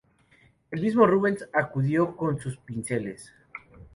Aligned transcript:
El 0.71 0.81
mismo 0.81 1.05
Rubens 1.05 1.47
acudió 1.53 2.15
con 2.17 2.39
sus 2.39 2.57
pinceles. 2.57 3.31